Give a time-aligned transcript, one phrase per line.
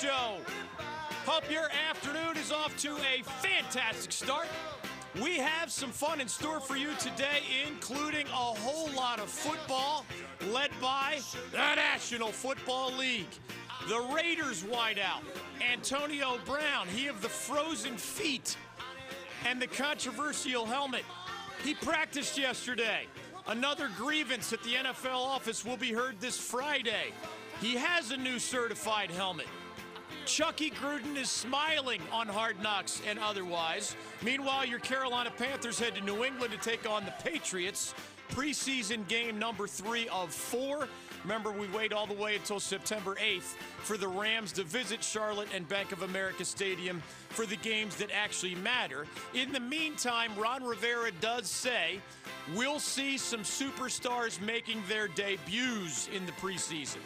[0.00, 0.36] Show.
[1.26, 4.46] Hope your afternoon is off to a fantastic start.
[5.20, 10.04] We have some fun in store for you today, including a whole lot of football
[10.52, 11.18] led by
[11.50, 13.26] the National Football League.
[13.88, 15.22] The Raiders wideout,
[15.72, 18.56] Antonio Brown, he of the frozen feet
[19.46, 21.04] and the controversial helmet.
[21.64, 23.06] He practiced yesterday.
[23.48, 27.12] Another grievance at the NFL office will be heard this Friday.
[27.60, 29.48] He has a new certified helmet.
[30.28, 33.96] Chucky Gruden is smiling on Hard Knocks and otherwise.
[34.22, 37.94] Meanwhile, your Carolina Panthers head to New England to take on the Patriots.
[38.32, 40.86] Preseason game number three of four.
[41.22, 45.48] Remember, we wait all the way until September 8th for the Rams to visit Charlotte
[45.54, 49.06] and Bank of America Stadium for the games that actually matter.
[49.34, 52.00] In the meantime, Ron Rivera does say
[52.54, 56.98] we'll see some superstars making their debuts in the preseason.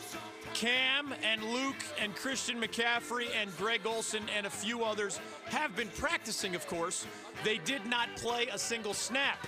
[0.55, 5.89] Cam and Luke and Christian McCaffrey and Greg Olsen and a few others have been
[5.97, 7.07] practicing, of course.
[7.43, 9.47] They did not play a single snap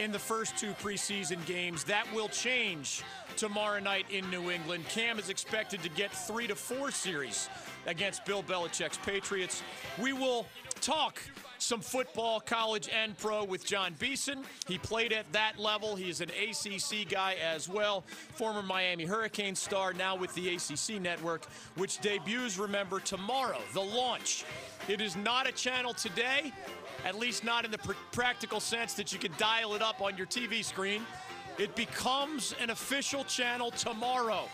[0.00, 1.84] in the first two preseason games.
[1.84, 3.02] That will change
[3.36, 4.84] tomorrow night in New England.
[4.88, 7.48] Cam is expected to get three to four series
[7.86, 9.62] against Bill Belichick's Patriots.
[10.00, 10.46] We will
[10.80, 11.20] talk
[11.58, 14.42] some football, college and pro with Jon Beason.
[14.66, 15.94] He played at that level.
[15.94, 18.02] He is an ACC guy as well.
[18.34, 21.44] Former Miami Hurricane star, now with the ACC network,
[21.76, 24.44] which debuts, remember, tomorrow, the launch.
[24.88, 26.52] It is not a channel today,
[27.04, 30.16] at least not in the pr- practical sense that you can dial it up on
[30.16, 31.02] your TV screen.
[31.58, 34.48] It becomes an official channel tomorrow.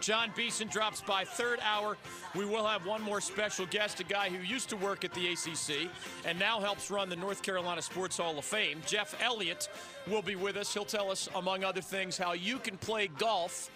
[0.00, 1.96] Jon Beason drops by third hour.
[2.34, 5.28] We will have one more special guest, a guy who used to work at the
[5.28, 5.88] ACC
[6.24, 8.82] and now helps run the North Carolina Sports Hall of Fame.
[8.84, 9.68] Jeff Elliott
[10.10, 10.74] will be with us.
[10.74, 13.70] He'll tell us, among other things, how you can play golf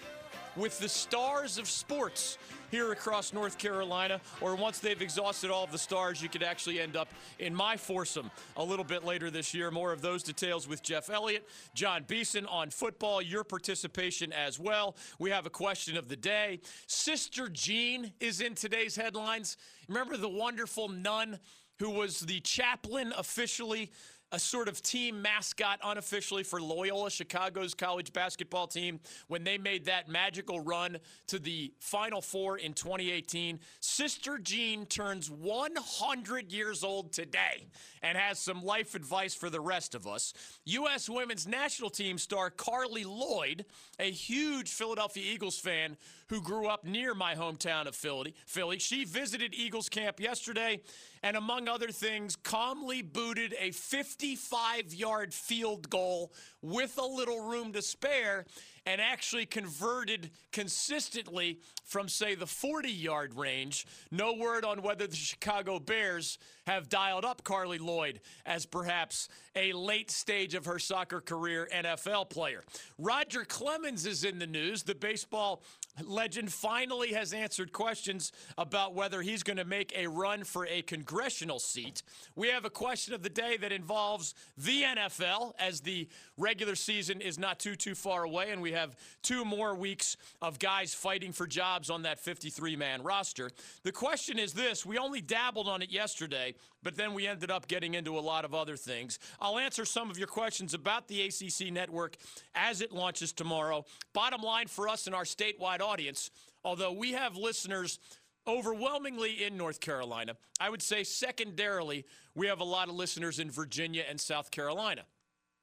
[0.56, 2.38] with the stars of sports
[2.70, 6.80] here across North Carolina, or once they've exhausted all of the stars, you could actually
[6.80, 7.08] end up
[7.38, 9.70] in my foursome a little bit later this year.
[9.70, 14.96] More of those details with Jeff Elliott, Jon Beason on football, your participation as well.
[15.18, 16.60] We have a question of the day.
[16.86, 19.56] Sister Jean is in today's headlines.
[19.88, 21.38] Remember the wonderful nun
[21.78, 23.92] who was the chaplain officially
[24.36, 29.86] a sort of team mascot unofficially for Loyola Chicago's college basketball team when they made
[29.86, 30.98] that magical run
[31.28, 33.58] to the Final Four in 2018.
[33.80, 37.66] Sister Jean turns 100 years old today
[38.02, 40.34] and has some life advice for the rest of us.
[40.66, 41.08] U.S.
[41.08, 43.64] women's national team star Carli Lloyd,
[43.98, 45.96] a huge Philadelphia Eagles fan
[46.28, 48.78] who grew up near my hometown of Philly, Philly.
[48.78, 50.80] She visited Eagles camp yesterday
[51.26, 56.32] and, among other things, calmly booted a 55 yard field goal
[56.62, 58.46] with a little room to spare
[58.86, 63.88] and actually converted consistently from, say, the 40 yard range.
[64.12, 69.72] No word on whether the Chicago Bears have dialed up Carli Lloyd as perhaps a
[69.72, 72.62] late stage of her soccer career NFL player.
[72.98, 74.84] Roger Clemens is in the news.
[74.84, 75.64] The baseball
[76.04, 80.82] legend finally has answered questions about whether he's going to make a run for a
[80.82, 82.02] congressional seat.
[82.34, 87.20] We have a question of the day that involves the NFL as the regular season
[87.20, 91.32] is not too too far away and we have two more weeks of guys fighting
[91.32, 93.50] for jobs on that 53 man roster.
[93.82, 96.54] The question is this, we only dabbled on it yesterday,
[96.86, 99.18] but then we ended up getting into a lot of other things.
[99.40, 102.16] I'll answer some of your questions about the ACC network
[102.54, 103.84] as it launches tomorrow.
[104.12, 106.30] Bottom line for us and our statewide audience,
[106.64, 107.98] although we have listeners
[108.46, 112.04] overwhelmingly in North Carolina, I would say secondarily,
[112.36, 115.06] we have a lot of listeners in Virginia and South Carolina.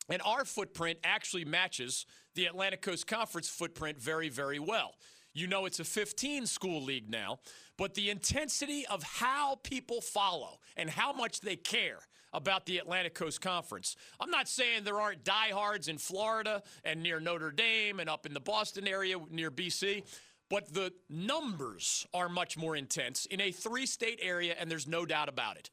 [0.10, 2.06] And our footprint actually matches
[2.36, 4.96] the Atlantic Coast Conference footprint very, very well.
[5.34, 7.40] You know, it's a 15 school league now,
[7.78, 12.00] but the intensity of how people follow and how much they care
[12.34, 13.96] about the Atlantic Coast Conference.
[14.20, 18.34] I'm not saying there aren't diehards in Florida and near Notre Dame and up in
[18.34, 20.04] the Boston area near BC,
[20.50, 25.06] but the numbers are much more intense in a three state area, and there's no
[25.06, 25.70] doubt about it.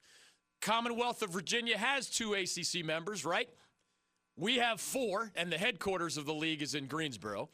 [0.60, 3.48] Commonwealth of Virginia has two ACC members, right?
[4.36, 7.50] We have four, and the headquarters of the league is in Greensboro.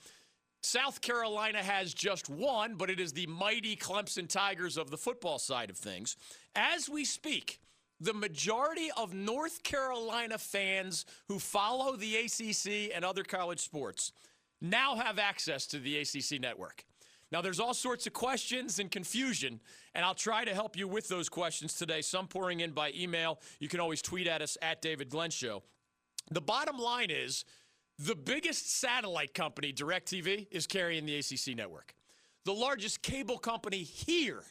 [0.67, 5.39] South Carolina has just one, but it is the mighty Clemson Tigers of the football
[5.39, 6.17] side of things.
[6.57, 7.61] As we speak,
[8.01, 14.11] the majority of North Carolina fans who follow the ACC and other college sports
[14.61, 16.85] now have access to the ACC network.
[17.31, 19.61] Now, there's all sorts of questions and confusion,
[19.95, 22.03] and I'll try to help you with those questions today.
[22.03, 23.39] Some pouring in by email.
[23.61, 25.63] You can always tweet at us at David Glenn Show.
[26.33, 27.45] The bottom line is
[27.99, 31.95] the biggest satellite company, DirecTV, is carrying the ACC network.
[32.45, 34.43] The largest cable company here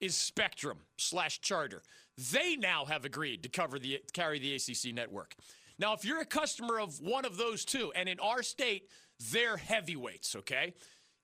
[0.00, 1.82] is Spectrum slash Charter.
[2.32, 5.34] They now have agreed to cover the carry the ACC network.
[5.78, 8.88] Now, if you're a customer of one of those two, and in our state,
[9.32, 10.74] they're heavyweights, okay?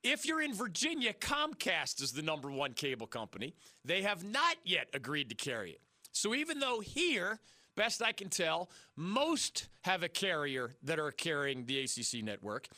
[0.03, 3.55] If you're in Virginia, Comcast is the number one cable company.
[3.85, 5.81] They have not yet agreed to carry it.
[6.13, 7.41] So even though here,
[7.79, 12.69] best I can tell, most have a carrier that are carrying the ACC network.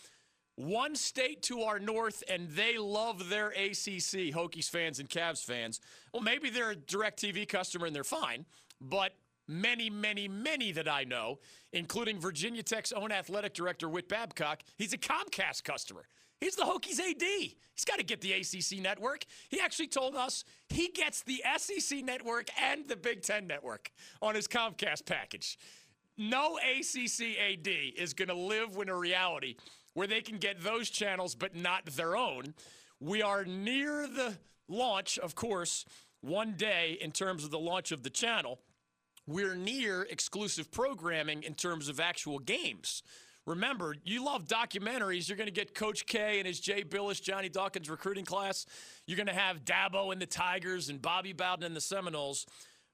[0.56, 5.81] One state to our north, and they love their ACC, Hokies fans and Cavs fans.
[6.12, 8.44] Well, maybe they're a DirecTV customer and they're fine,
[8.79, 9.14] but
[9.49, 11.38] many, many, many that I know,
[11.73, 16.02] including Virginia Tech's own athletic director, Whit Babcock, he's a Comcast customer.
[16.40, 17.22] He's the Hokies AD.
[17.22, 19.25] He's got to get the ACC network.
[19.48, 23.90] He actually told us he gets the SEC network and the Big Ten network
[24.22, 25.58] on his Comcast package.
[26.16, 29.56] No ACC AD is going to live in a reality
[29.94, 32.54] where they can get those channels but not their own.
[33.00, 34.37] We are near the
[34.69, 35.84] launch, of course,
[36.20, 38.60] one day in terms of the launch of the channel.
[39.26, 43.02] We're near exclusive programming in terms of actual games.
[43.50, 45.29] Remember, you love documentaries.
[45.29, 48.64] You're going to get Coach K and his Jay Bilas, Johnny Dawkins recruiting class.
[49.06, 52.47] You're going to have Dabo and the Tigers and Bobby Bowden and the Seminoles.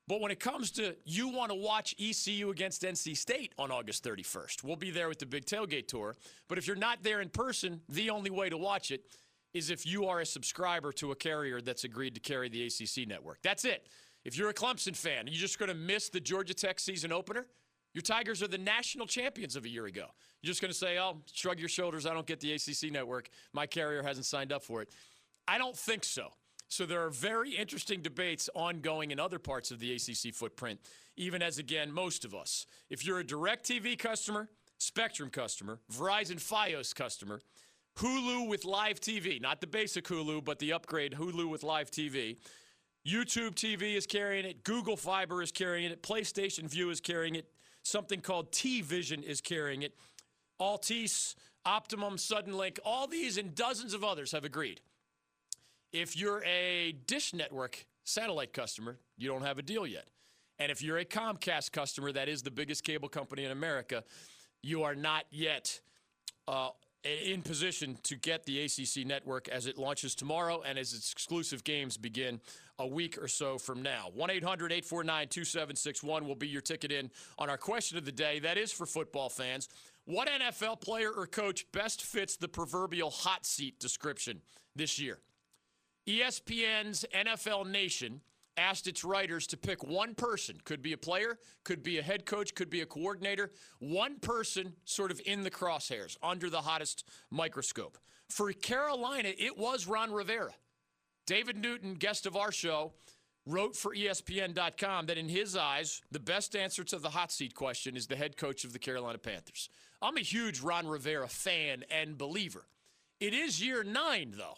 [0.08, 4.02] But when it comes to you want to watch ECU against NC State on August
[4.02, 6.16] 31st, we'll be there with the Big Tailgate Tour.
[6.48, 9.04] But if you're not there in person, the only way to watch it
[9.52, 13.06] is if you are a subscriber to a carrier that's agreed to carry the ACC
[13.06, 13.42] network.
[13.42, 13.88] That's it.
[14.24, 17.46] If you're a Clemson fan, you're just going to miss the Georgia Tech season opener.
[17.96, 20.08] Your Tigers are the national champions of a year ago.
[20.42, 22.06] You're just going to say, oh, shrug your shoulders.
[22.06, 23.28] I don't get the ACC network.
[23.52, 24.90] My carrier hasn't signed up for it.
[25.48, 26.30] I don't think so.
[26.68, 30.80] So there are very interesting debates ongoing in other parts of the ACC footprint,
[31.16, 32.66] even as, again, most of us.
[32.90, 34.48] If you're a DirecTV customer,
[34.78, 37.40] Spectrum customer, Verizon Fios customer,
[37.96, 42.36] Hulu with live TV, not the basic Hulu, but the upgrade Hulu with live TV.
[43.06, 44.64] YouTube TV is carrying it.
[44.64, 46.02] Google Fiber is carrying it.
[46.02, 47.48] PlayStation Vue is carrying it.
[47.82, 49.94] Something called T Vision is carrying it.
[50.60, 54.80] Altice, Optimum, Suddenlink, all these and dozens of others have agreed.
[55.92, 60.08] If you're a Dish Network satellite customer, you don't have a deal yet.
[60.58, 64.04] And if you're a Comcast customer, that is the biggest cable company in America,
[64.62, 65.80] you are not yet
[66.48, 66.70] uh,
[67.04, 71.62] in position to get the ACC network as it launches tomorrow and as its exclusive
[71.62, 72.40] games begin
[72.78, 74.10] a week or so from now.
[74.14, 78.38] 1 800 849 2761 will be your ticket in on our question of the day.
[78.38, 79.68] That is for football fans.
[80.06, 84.40] What NFL player or coach best fits the proverbial hot seat description
[84.76, 85.18] this year?
[86.08, 88.20] ESPN's NFL Nation
[88.56, 90.58] asked its writers to pick one person.
[90.64, 93.50] Could be a player, could be a head coach, could be a coordinator.
[93.80, 97.98] One person sort of in the crosshairs, under the hottest microscope.
[98.28, 100.54] For Carolina, it was Ron Rivera.
[101.26, 102.92] David Newton, guest of our show,
[103.46, 107.96] wrote for ESPN.com that in his eyes, the best answer to the hot seat question
[107.96, 109.68] is the head coach of the Carolina Panthers.
[110.02, 112.64] I'm a huge Ron Rivera fan and believer.
[113.20, 114.56] It is year nine, though.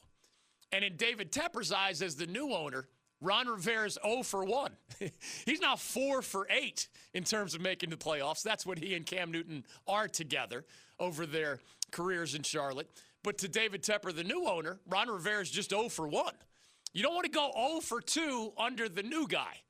[0.73, 2.89] And in David Tepper's eyes, as the new owner,
[3.21, 4.73] Ron Rivera's 0 for 1.
[5.47, 8.43] He's now 4 for 8 in terms of making the playoffs.
[8.43, 10.65] That's what he and Cam Newton are together
[11.01, 12.89] over their careers in Charlotte.
[13.25, 16.33] But to David Tepper, the new owner, Ron Rivera's just 0 for 1.
[16.93, 19.63] You don't want to go 0 for 2 under the new guy.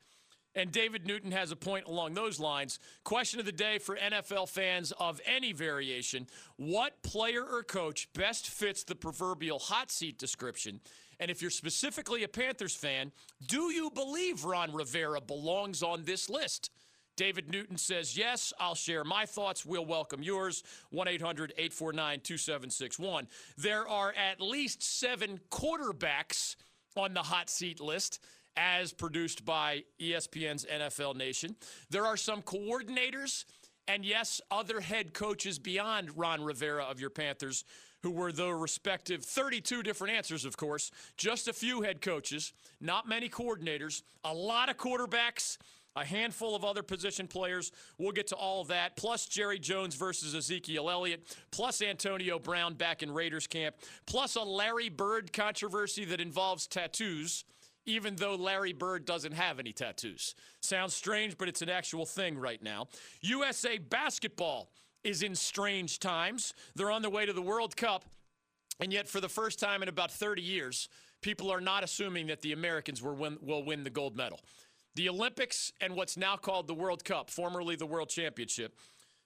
[0.58, 2.80] And David Newton has a point along those lines.
[3.04, 8.48] Question of the day for NFL fans of any variation What player or coach best
[8.48, 10.80] fits the proverbial hot seat description?
[11.20, 13.12] And if you're specifically a Panthers fan,
[13.46, 16.70] do you believe Ron Rivera belongs on this list?
[17.14, 19.64] David Newton says, Yes, I'll share my thoughts.
[19.64, 20.64] We'll welcome yours.
[20.90, 23.28] 1 800 849 2761.
[23.56, 26.56] There are at least seven quarterbacks
[26.96, 28.18] on the hot seat list
[28.58, 31.54] as produced by ESPN's NFL Nation.
[31.88, 33.44] There are some coordinators
[33.86, 37.64] and, yes, other head coaches beyond Ron Rivera of your Panthers
[38.02, 40.90] who were the respective 32 different answers, of course.
[41.16, 45.56] Just a few head coaches, not many coordinators, a lot of quarterbacks,
[45.96, 47.72] a handful of other position players.
[47.98, 52.74] We'll get to all of that, plus Jerry Jones versus Ezekiel Elliott, plus Antonio Brown
[52.74, 53.74] back in Raiders camp,
[54.06, 57.44] plus a Larry Bird controversy that involves tattoos
[57.88, 60.34] even though Larry Bird doesn't have any tattoos.
[60.60, 62.86] Sounds strange, but it's an actual thing right now.
[63.22, 64.70] USA basketball
[65.02, 66.52] is in strange times.
[66.74, 68.04] They're on their way to the World Cup,
[68.78, 70.90] and yet for the first time in about 30 years,
[71.22, 74.40] people are not assuming that the Americans will win, will win the gold medal.
[74.94, 78.76] The Olympics and what's now called the World Cup, formerly the World Championship,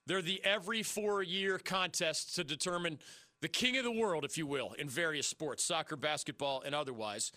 [0.07, 3.01] they're the every four year contests to determine
[3.41, 7.33] the king of the world, if you will, in various sports, soccer, basketball, and otherwise.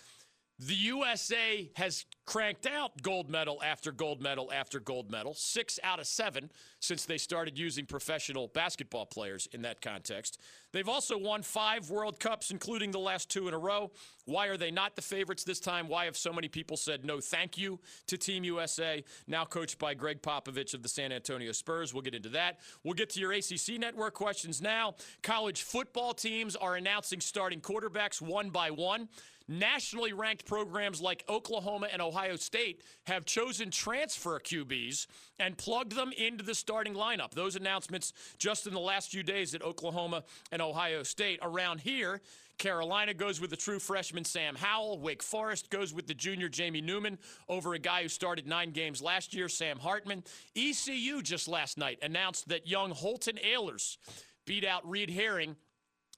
[0.57, 6.00] The USA has cranked out gold medal after gold medal after gold medal, six out
[6.00, 10.39] of seven since they started using professional basketball players in that context.
[10.71, 13.91] They've also won five World Cups, including the last two in a row.
[14.25, 15.89] Why are they not the favorites this time?
[15.89, 19.93] Why have so many people said no thank you to Team USA, now coached by
[19.93, 21.93] Gregg Popovich of the San Antonio Spurs?
[21.93, 22.59] We'll get into that.
[22.83, 24.95] We'll get to your ACC network questions now.
[25.21, 29.09] College football teams are announcing starting quarterbacks one by one.
[29.47, 35.05] Nationally ranked programs like Oklahoma and Ohio State have chosen transfer QBs
[35.37, 37.31] and plugged them into the starting lineup.
[37.31, 41.39] Those announcements just in the last few days at Oklahoma and Ohio State.
[41.43, 42.21] Around here,
[42.57, 44.99] Carolina goes with the true freshman Sam Howell.
[44.99, 49.01] Wake Forest goes with the junior Jamie Newman over a guy who started nine games
[49.01, 50.23] last year, Sam Hartman.
[50.55, 53.97] ECU just last night announced that young Holton Ahlers
[54.45, 55.55] beat out Reid Herring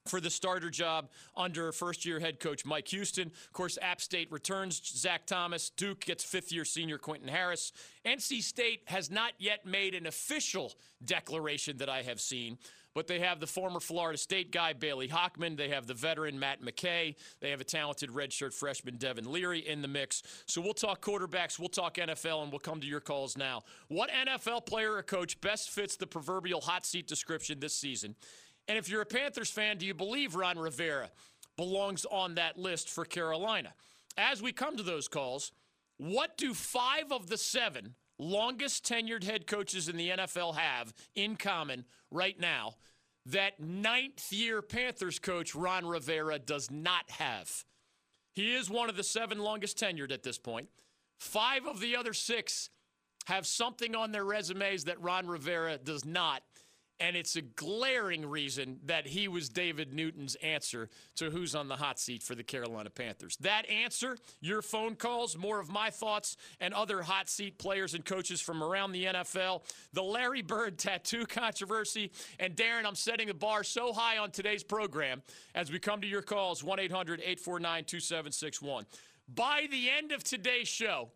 [0.08, 3.28] for the starter job under first year head coach Mike Houston.
[3.28, 5.70] Of course, App State returns Zach Thomas.
[5.70, 7.72] Duke gets fifth year senior Quentin Harris.
[8.06, 10.74] NC State has not yet made an official
[11.04, 12.58] declaration that I have seen.
[12.98, 15.56] But they have the former Florida State guy, Bailey Hockman.
[15.56, 17.14] They have the veteran, Matt McKay.
[17.42, 20.24] They have a talented redshirt freshman, Devin Leary, in the mix.
[20.48, 23.62] So we'll talk quarterbacks, we'll talk NFL, and we'll come to your calls now.
[23.88, 28.16] What NFL player or coach best fits the proverbial hot seat description this season?
[28.67, 31.09] And if you're a Panthers fan, do you believe Ron Rivera
[31.55, 33.74] belongs on that list for Carolina?
[34.17, 35.51] As we come to those calls,
[35.97, 41.36] what do five of the seven longest tenured head coaches in the NFL have in
[41.36, 42.75] common right now
[43.25, 47.65] that ninth year Panthers coach Ron Rivera does not have?
[48.33, 50.69] He is one of the seven longest tenured at this point.
[51.19, 52.69] Five of the other six
[53.25, 56.43] have something on their resumes that Ron Rivera does not.
[57.00, 61.75] And it's a glaring reason that he was David Newton's answer to who's on the
[61.75, 63.38] hot seat for the Carolina Panthers.
[63.38, 68.04] That answer, your phone calls, more of my thoughts, and other hot seat players and
[68.04, 69.62] coaches from around the NFL,
[69.94, 72.12] the Larry Bird tattoo controversy.
[72.39, 75.22] And Darren, I'm setting the bar so high on today's program
[75.54, 78.86] as we come to your calls 1 800 849 2761.
[79.36, 81.10] By the end of today's show,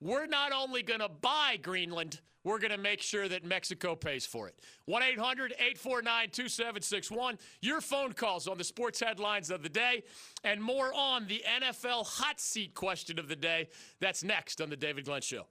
[0.00, 4.24] we're not only going to buy Greenland, we're going to make sure that Mexico pays
[4.24, 4.54] for it.
[4.86, 7.38] 1 800 849 2761.
[7.60, 10.02] Your phone calls on the sports headlines of the day
[10.44, 13.68] and more on the NFL hot seat question of the day.
[14.00, 15.46] That's next on The David Glenn Show.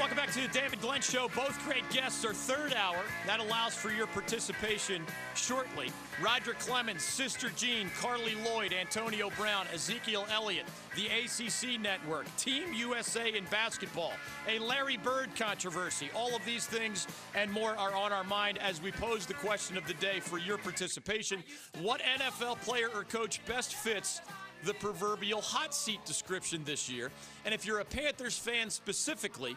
[0.00, 1.28] Welcome back to the David Glenn Show.
[1.36, 3.02] Both great guests are third hour.
[3.26, 5.04] That allows for your participation
[5.34, 5.92] shortly.
[6.22, 10.64] Roger Clemens, Sister Jean, Carli Lloyd, Antonio Brown, Ezekiel Elliott,
[10.96, 14.14] the ACC Network, Team USA in basketball,
[14.48, 16.08] a Larry Bird controversy.
[16.16, 19.76] All of these things and more are on our mind as we pose the question
[19.76, 21.44] of the day for your participation.
[21.82, 24.22] What NFL player or coach best fits
[24.64, 27.10] the proverbial hot seat description this year?
[27.44, 29.56] And if you're a Panthers fan specifically,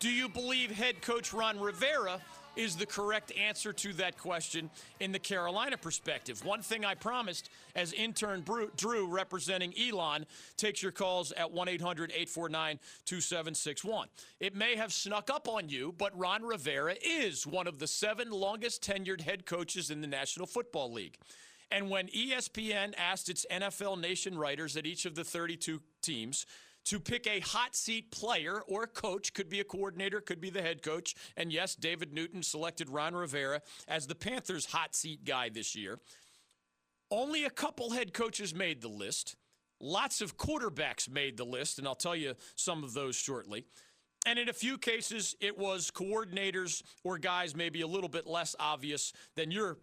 [0.00, 2.20] do you believe head coach Ron Rivera
[2.56, 6.44] is the correct answer to that question in the Carolina perspective?
[6.44, 8.42] One thing I promised as intern
[8.76, 10.24] Drew representing Elon
[10.56, 14.08] takes your calls at 1 800 849 2761.
[14.40, 18.30] It may have snuck up on you, but Ron Rivera is one of the seven
[18.30, 21.18] longest tenured head coaches in the National Football League.
[21.70, 26.46] And when ESPN asked its NFL Nation writers at each of the 32 teams,
[26.86, 30.62] to pick a hot seat player or coach, could be a coordinator, could be the
[30.62, 31.14] head coach.
[31.36, 35.98] And yes, David Newton selected Ron Rivera as the Panthers' hot seat guy this year.
[37.10, 39.36] Only a couple head coaches made the list.
[39.80, 43.64] Lots of quarterbacks made the list, and I'll tell you some of those shortly.
[44.26, 48.54] And in a few cases, it was coordinators or guys maybe a little bit less
[48.60, 49.78] obvious than your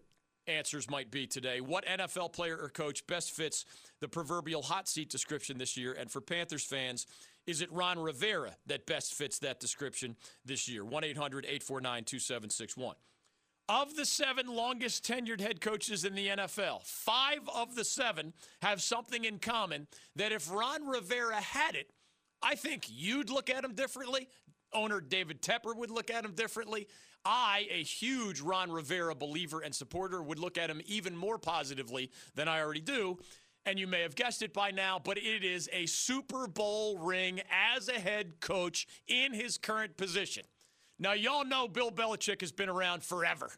[0.48, 1.60] answers might be today.
[1.60, 3.64] What NFL player or coach best fits
[4.00, 5.92] the proverbial hot seat description this year?
[5.92, 7.06] And for Panthers fans,
[7.46, 10.84] is it Ron Rivera that best fits that description this year?
[10.84, 12.96] 1 800 849 2761.
[13.70, 18.80] Of the seven longest tenured head coaches in the NFL, five of the seven have
[18.80, 19.86] something in common
[20.16, 21.90] that if Ron Rivera had it,
[22.42, 24.28] I think you'd look at him differently.
[24.72, 26.88] Owner David Tepper would look at him differently.
[27.24, 32.10] I, a huge Ron Rivera believer and supporter, would look at him even more positively
[32.34, 33.18] than I already do.
[33.66, 37.40] And you may have guessed it by now, but it is a Super Bowl ring
[37.50, 40.44] as a head coach in his current position.
[40.98, 43.50] Now, y'all know Bill Belichick has been around forever,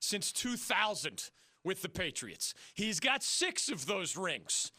[0.00, 1.30] since 2000
[1.64, 2.54] with the Patriots.
[2.74, 4.70] He's got six of those rings.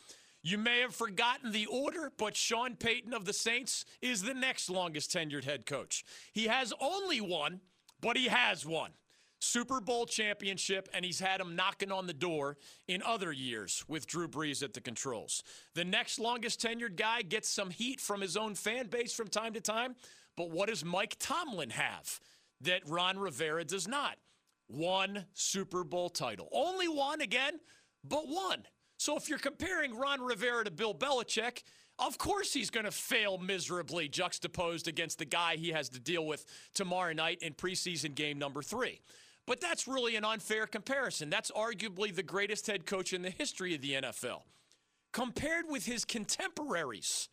[0.44, 4.70] You may have forgotten the order, but Sean Payton of the Saints is the next
[4.70, 6.06] longest tenured head coach.
[6.32, 7.62] He has only one
[8.06, 8.92] but he has one.
[9.40, 12.56] Super Bowl championship, and he's had him knocking on the door
[12.88, 15.42] in other years with Drew Brees at the controls.
[15.74, 19.54] The next longest tenured guy gets some heat from his own fan base from time
[19.54, 19.96] to time,
[20.38, 22.20] but what does Mike Tomlin have
[22.62, 24.18] that Ron Rivera does not?
[24.68, 26.48] One Super Bowl title.
[26.52, 27.60] Only one again,
[28.04, 28.68] but one.
[28.98, 31.64] So if you're comparing Ron Rivera to Bill Belichick,
[32.00, 36.26] of course he's going to fail miserably juxtaposed against the guy he has to deal
[36.26, 39.02] with tomorrow night in preseason game number three.
[39.46, 41.30] But that's really an unfair comparison.
[41.30, 44.42] That's arguably the greatest head coach in the history of the NFL.
[45.12, 47.30] Compared with his contemporaries,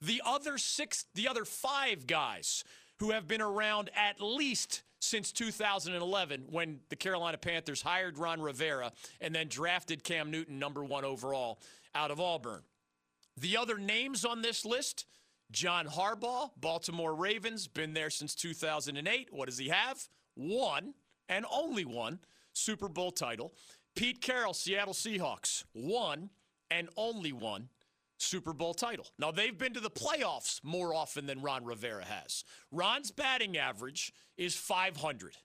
[0.00, 2.64] the other six, the other five guys
[2.98, 8.92] who have been around at least since 2011 when the Carolina Panthers hired Ron Rivera
[9.20, 11.58] and then drafted Cam Newton number one overall
[11.94, 12.62] out of Auburn.
[13.36, 15.06] The other names on this list
[15.52, 19.28] John Harbaugh, Baltimore Ravens, been there since 2008.
[19.30, 20.08] What does he have?
[20.34, 20.94] One
[21.28, 22.18] and only one
[22.52, 23.54] Super Bowl title.
[23.94, 26.30] Pete Carroll, Seattle Seahawks, one
[26.70, 27.68] and only one
[28.18, 29.06] Super Bowl title.
[29.18, 32.44] Now, they've been to the playoffs more often than Ron Rivera has.
[32.72, 35.36] Ron's batting average is 500.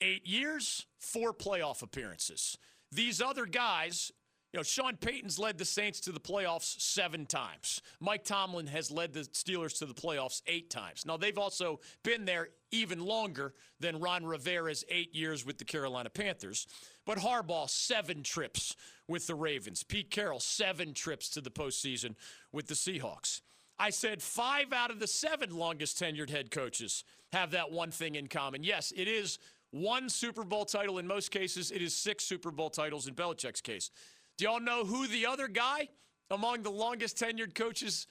[0.00, 2.58] Eight years, four playoff appearances.
[2.90, 4.12] These other guys,
[4.52, 7.80] you know, Sean Payton's led the Saints to the playoffs seven times.
[8.00, 11.06] Mike Tomlin has led the Steelers to the playoffs eight times.
[11.06, 16.10] Now, they've also been there even longer than Ron Rivera's eight years with the Carolina
[16.10, 16.66] Panthers.
[17.06, 18.76] But Harbaugh, seven trips
[19.08, 19.82] with the Ravens.
[19.82, 22.14] Pete Carroll, seven trips to the postseason
[22.52, 23.40] with the Seahawks.
[23.78, 28.16] I said five out of the seven longest tenured head coaches have that one thing
[28.16, 28.62] in common.
[28.62, 29.38] Yes, it is
[29.72, 33.62] one Super Bowl title in most cases, it is six Super Bowl titles in Belichick's
[33.62, 33.90] case.
[34.36, 35.88] Do y'all know who the other guy
[36.30, 38.06] among the longest tenured coaches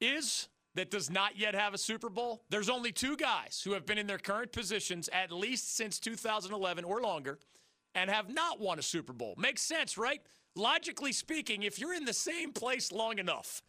[0.00, 2.42] is that does not yet have a Super Bowl?
[2.50, 6.84] There's only two guys who have been in their current positions at least since 2011
[6.84, 7.38] or longer
[7.94, 9.34] and have not won a Super Bowl.
[9.36, 10.20] Makes sense, right?
[10.54, 13.62] Logically speaking, if you're in the same place long enough,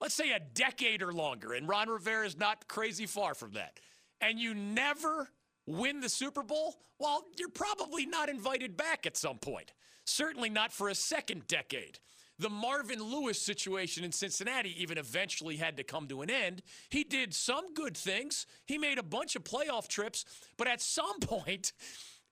[0.00, 3.78] let's say a decade or longer, and Ron Rivera is not crazy far from that,
[4.20, 5.30] and you never
[5.66, 9.72] win the Super Bowl, well, you're probably not invited back at some point.
[10.06, 11.98] Certainly not for a second decade.
[12.38, 16.62] The Marvin Lewis situation in Cincinnati even eventually had to come to an end.
[16.90, 18.46] He did some good things.
[18.66, 20.24] He made a bunch of playoff trips,
[20.56, 21.72] but at some point,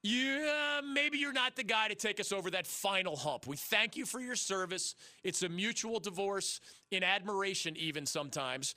[0.02, 3.46] yeah, maybe you're not the guy to take us over that final hump.
[3.46, 4.94] We thank you for your service.
[5.22, 6.60] It's a mutual divorce
[6.90, 8.74] in admiration, even sometimes.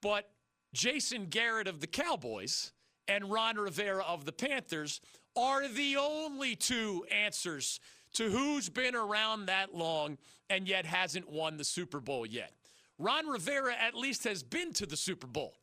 [0.00, 0.30] But
[0.72, 2.72] Jason Garrett of the Cowboys
[3.08, 5.00] and Ron Rivera of the Panthers
[5.34, 7.80] are the only two answers
[8.14, 10.18] to who's been around that long
[10.50, 12.52] and yet hasn't won the Super Bowl yet.
[12.98, 15.54] Ron Rivera at least has been to the Super Bowl.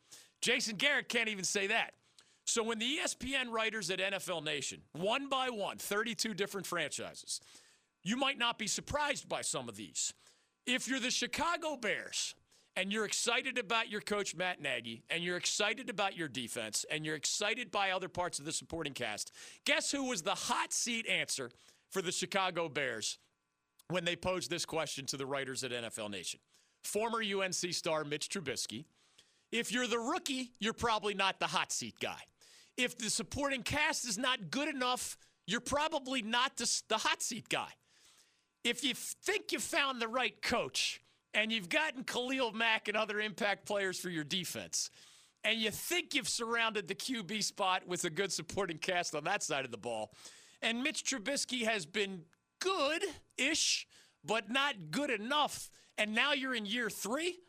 [0.41, 1.93] Jason Garrett can't even say that.
[2.45, 7.41] So when the ESPN writers at NFL Nation, one by one, 32 different franchises,
[8.03, 10.13] you might not be surprised by some of these.
[10.67, 12.35] If you're the Chicago Bears
[12.75, 17.03] and you're excited about your coach Matt Nagy and you're excited about your defense and
[17.03, 19.31] you're excited by other parts of the supporting cast,
[19.65, 21.49] guess who was the hot seat answer
[21.91, 23.17] for the Chicago Bears
[23.89, 26.39] when they posed this question to the writers at NFL Nation?
[26.83, 28.85] Former UNC star Mitch Trubisky.
[29.51, 32.21] If you're the rookie, you're probably not the hot seat guy
[32.77, 35.17] if the supporting cast is not good enough,
[35.47, 37.69] you're probably not the, hot seat guy.
[38.63, 41.01] If you think you found the right coach
[41.33, 44.89] and you've gotten Khalil Mack and other impact players for your defense,
[45.43, 49.43] and you think you've surrounded the QB spot with a good supporting cast on that
[49.43, 50.11] side of the ball,
[50.61, 52.23] and Mitch Trubisky has been
[52.59, 53.03] good
[53.37, 53.87] ish,
[54.23, 57.39] but not good enough, and now you're in year three.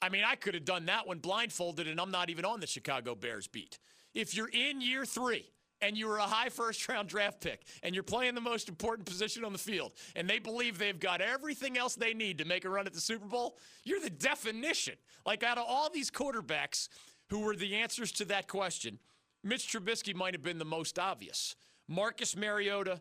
[0.00, 2.66] I mean, I could have done that one blindfolded, and I'm not even on the
[2.66, 3.78] Chicago Bears beat
[4.14, 5.44] if you're in year three
[5.80, 9.06] and you were a high first round draft pick and you're playing the most important
[9.06, 12.64] position on the field and they believe they've got everything else they need to make
[12.64, 14.94] a run at the Super Bowl, you're the definition.
[15.26, 16.88] Like out of all these quarterbacks
[17.30, 18.98] who were the answers to that question,
[19.42, 21.56] Mitch Trubisky might have been the most obvious.
[21.92, 23.00] Marcus Mariota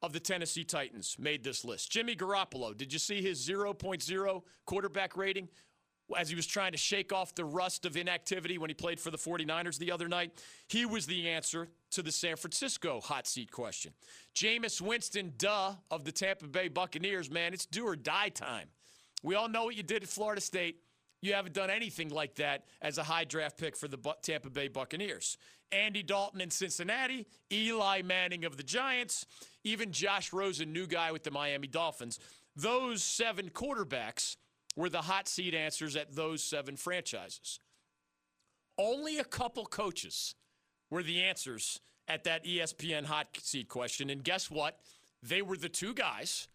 [0.00, 1.90] of the Tennessee Titans made this list.
[1.90, 5.48] Jimmy Garoppolo, did you see his 0.0 quarterback rating?
[6.18, 9.10] as he was trying to shake off the rust of inactivity when he played for
[9.10, 10.32] the 49ers the other night.
[10.68, 13.92] He was the answer to the San Francisco hot seat question.
[14.34, 18.68] Jameis Winston, duh, of the Tampa Bay Buccaneers, man, it's do or die time.
[19.22, 20.80] We all know what you did at Florida State.
[21.22, 24.68] You haven't done anything like that as a high draft pick for the Tampa Bay
[24.68, 25.38] Buccaneers.
[25.70, 29.24] Andy Dalton in Cincinnati, Eli Manning of the Giants,
[29.64, 32.18] even Josh Rosen, new guy with the Miami Dolphins.
[32.56, 34.36] Those seven quarterbacks
[34.76, 37.58] were the hot seat answers at those seven franchises.
[38.76, 40.34] Only a couple coaches
[40.90, 44.10] were the answers at that ESPN hot seat question.
[44.10, 44.80] And guess what?
[45.22, 46.48] They were the two guys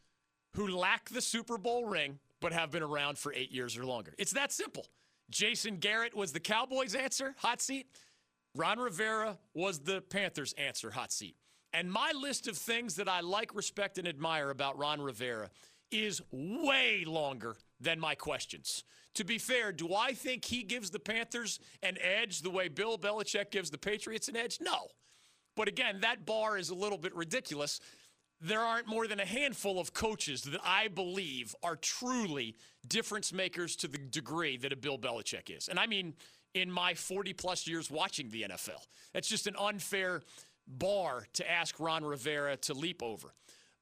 [0.56, 4.14] who lack the Super Bowl ring but have been around for eight years or longer.
[4.18, 4.86] It's that simple.
[5.30, 7.88] Jason Garrett was the Cowboys' answer, hot seat.
[8.56, 11.36] Ron Rivera was the Panthers' answer, hot seat.
[11.74, 15.50] And my list of things that I like, respect, and admire about Ron Rivera
[15.92, 18.84] is way longer than my questions.
[19.16, 22.98] To be fair, do I think he gives the Panthers an edge the way Bill
[22.98, 24.60] Belichick gives the Patriots an edge?
[24.62, 24.88] No.
[25.56, 27.80] But again, that bar is a little bit ridiculous.
[28.40, 32.56] There aren't more than a handful of coaches that I believe are truly
[32.88, 35.68] difference makers to the degree that a Bill Belichick is.
[35.68, 36.14] And I mean,
[36.54, 40.22] in my 40 plus years watching the NFL, that's just an unfair
[40.68, 43.34] bar to ask Ron Rivera to leap over.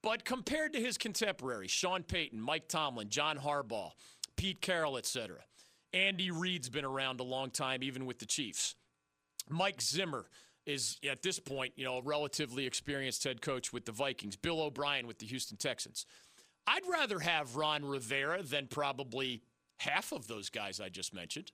[0.02, 3.92] But compared to his contemporaries, Sean Payton, Mike Tomlin, John Harbaugh,
[4.38, 5.38] Pete Carroll, etc.,
[5.94, 8.76] Andy Reid's been around a long time, even with the Chiefs.
[9.50, 10.28] Mike Zimmer
[10.66, 14.36] is at this point, you know, a relatively experienced head coach with the Vikings.
[14.36, 16.06] Bill O'Brien with the Houston Texans.
[16.68, 19.44] I'd rather have Ron Rivera than probably
[19.78, 21.52] half of those guys I just mentioned.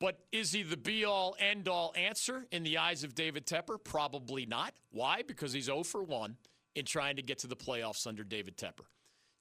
[0.00, 3.82] But is he the be all end all answer in the eyes of David Tepper?
[3.82, 4.74] Probably not.
[4.90, 5.22] Why?
[5.22, 6.36] Because he's 0 for 1
[6.74, 8.86] in trying to get to the playoffs under David Tepper.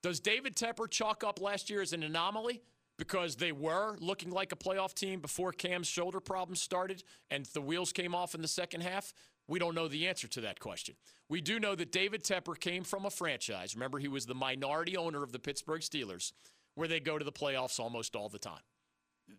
[0.03, 2.61] Does David Tepper chalk up last year as an anomaly?
[2.97, 7.61] Because they were looking like a playoff team before Cam's shoulder problems started and the
[7.61, 9.13] wheels came off in the second half?
[9.47, 10.95] We don't know the answer to that question.
[11.27, 13.75] We do know that David Tepper came from a franchise.
[13.75, 16.31] Remember, he was the minority owner of the Pittsburgh Steelers,
[16.75, 18.61] where they go to the playoffs almost all the time.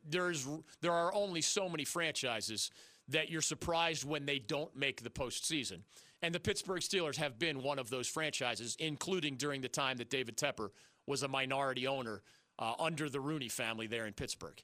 [0.09, 0.47] There's
[0.81, 2.71] there are only so many franchises
[3.09, 5.81] that you're surprised when they don't make the postseason.
[6.23, 10.09] And the Pittsburgh Steelers have been one of those franchises, including during the time that
[10.09, 10.71] David Tepper
[11.07, 12.23] was a minority owner
[12.59, 14.63] uh, under the Rooney family there in Pittsburgh.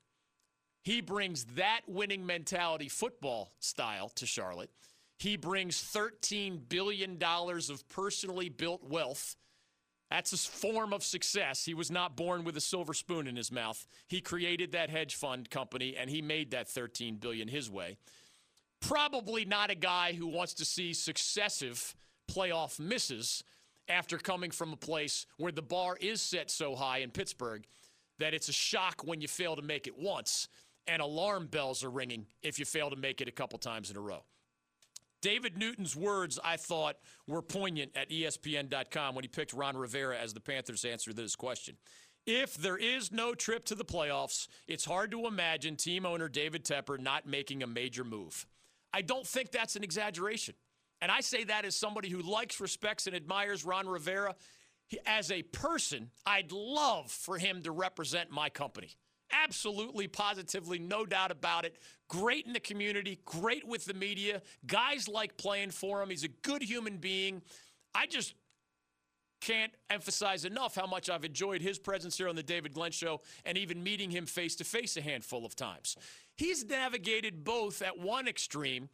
[0.83, 4.71] He brings that winning mentality football style to Charlotte.
[5.19, 9.37] He brings $13 billion of personally built wealth.
[10.11, 11.65] That's a form of success.
[11.65, 13.87] He was not born with a silver spoon in his mouth.
[14.09, 17.99] He created that hedge fund company and he made that 13 billion his way.
[18.81, 21.95] Probably not a guy who wants to see successive
[22.31, 23.45] playoff misses
[23.89, 27.67] after coming from a place where the bar is set so high in Pittsburgh
[28.21, 30.49] that it's a shock when you fail to make it once,
[30.87, 33.97] and alarm bells are ringing if you fail to make it a couple times in
[33.97, 34.23] a row.
[35.23, 40.33] David Newton's words, I thought, were poignant at ESPN.com when he picked Ron Rivera as
[40.33, 41.77] the Panthers' answer to this question.
[42.27, 46.65] If there is no trip to the playoffs, it's hard to imagine team owner David
[46.65, 48.47] Tepper not making a major move.
[48.93, 50.55] I don't think that's an exaggeration.
[51.03, 54.35] And I say that as somebody who likes, respects, and admires Ron Rivera.
[55.07, 58.91] As a person, I'd love for him to represent my company.
[59.33, 61.77] Absolutely, positively, no doubt about it.
[62.09, 64.43] Great in the community, great with the media.
[64.67, 66.11] Guys like playing for him.
[66.11, 67.43] He's a good human being.
[67.95, 68.35] I just
[69.41, 73.21] can't emphasize enough how much I've enjoyed his presence here on the David Glenn Show
[73.45, 75.97] and even meeting him face to face a handful of times.
[76.37, 78.89] He's navigated both at one extreme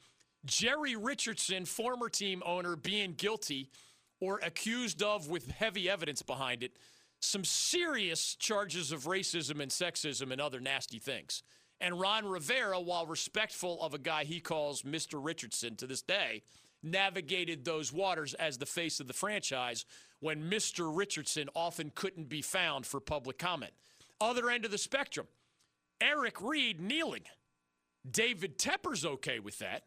[0.44, 3.70] Jerry Richardson, former team owner, being guilty
[4.20, 6.76] or accused of, with heavy evidence behind it,
[7.20, 11.42] some serious charges of racism and sexism and other nasty things.
[11.80, 15.22] And Ron Rivera, while respectful of a guy he calls Mr.
[15.22, 16.42] Richardson to this day,
[16.82, 19.84] navigated those waters as the face of the franchise
[20.20, 20.94] when Mr.
[20.94, 23.72] Richardson often couldn't be found for public comment.
[24.20, 25.26] Other end of the spectrum,
[26.00, 27.24] Eric Reid kneeling.
[28.08, 29.84] David Tepper's okay with that.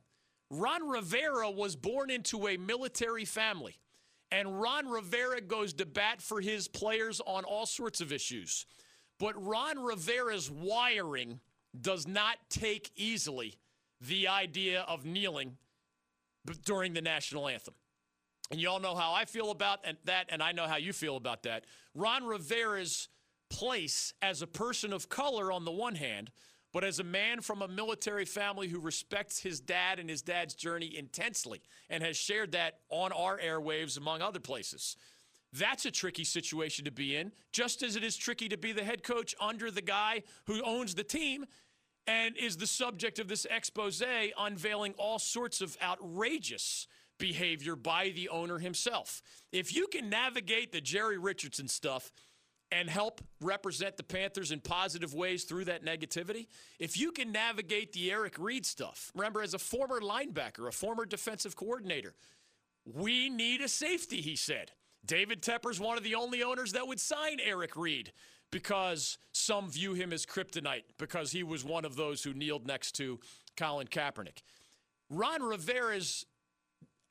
[0.51, 3.79] Ron Rivera was born into a military family,
[4.31, 8.65] and Ron Rivera goes to bat for his players on all sorts of issues.
[9.19, 11.39] But Ron Rivera's wiring
[11.79, 13.55] does not take easily
[14.01, 15.57] the idea of kneeling
[16.63, 17.73] during the national anthem.
[18.51, 21.17] And you all know how I feel about that, and I know how you feel
[21.17, 21.65] about that.
[21.93, 23.09] Ron Rivera's
[23.49, 26.31] place as a person of color, on the one hand,
[26.71, 30.53] but as a man from a military family who respects his dad and his dad's
[30.53, 34.95] journey intensely and has shared that on our airwaves, among other places.
[35.51, 38.83] That's a tricky situation to be in, just as it is tricky to be the
[38.83, 41.45] head coach under the guy who owns the team
[42.05, 44.03] and is the subject of this expose
[44.37, 49.21] unveiling all sorts of outrageous behavior by the owner himself.
[49.51, 52.11] If you can navigate the Jerry Richardson stuff,
[52.71, 57.93] and help represent the Panthers in positive ways through that negativity, if you can navigate
[57.93, 62.13] the Eric Reid stuff, remember, as a former linebacker, a former defensive coordinator,
[62.85, 64.71] we need a safety, he said.
[65.05, 68.11] David Tepper's one of the only owners that would sign Eric Reid
[68.51, 72.93] because some view him as kryptonite because he was one of those who kneeled next
[72.93, 73.19] to
[73.55, 74.41] Colin Kaepernick.
[75.09, 76.25] Ron Rivera's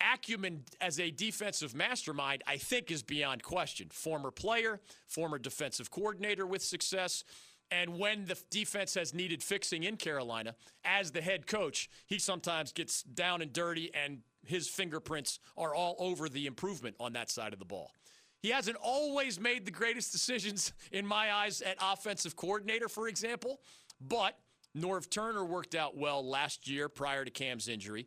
[0.00, 3.88] acumen as a defensive mastermind, I think, is beyond question.
[3.90, 7.24] Former player, former defensive coordinator with success.
[7.70, 12.72] And when the defense has needed fixing in Carolina, as the head coach, he sometimes
[12.72, 17.52] gets down and dirty, and his fingerprints are all over the improvement on that side
[17.52, 17.92] of the ball.
[18.40, 23.60] He hasn't always made the greatest decisions, in my eyes, at offensive coordinator, for example,
[24.00, 24.38] but
[24.76, 28.06] Norv Turner worked out well last year prior to Cam's injury.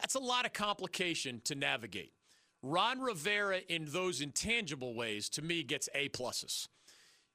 [0.00, 2.12] That's a lot of complication to navigate.
[2.62, 6.68] Ron Rivera, in those intangible ways, to me, gets A pluses.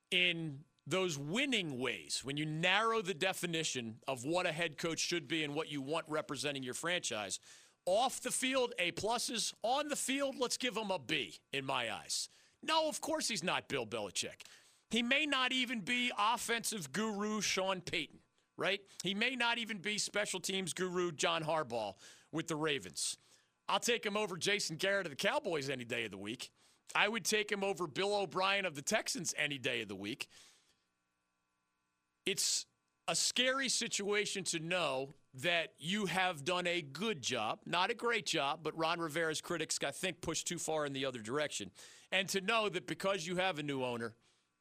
[0.09, 5.27] In those winning ways, when you narrow the definition of what a head coach should
[5.27, 7.39] be and what you want representing your franchise,
[7.85, 9.53] off the field, A pluses.
[9.63, 12.29] On the field, let's give him a B in my eyes.
[12.63, 14.43] No, of course he's not Bill Belichick.
[14.91, 18.19] He may not even be offensive guru Sean Payton,
[18.57, 18.81] right?
[19.03, 21.95] He may not even be special teams guru John Harbaugh
[22.31, 23.17] with the Ravens.
[23.67, 26.51] I'll take him over Jason Garrett of the Cowboys any day of the week.
[26.93, 30.27] I would take him over Bill O'Brien of the Texans any day of the week.
[32.25, 32.65] It's
[33.07, 38.25] a scary situation to know that you have done a good job, not a great
[38.25, 41.71] job, but Ron Rivera's critics, I think, pushed too far in the other direction.
[42.11, 44.13] And to know that because you have a new owner,